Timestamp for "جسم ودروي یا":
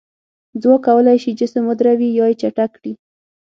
1.39-2.25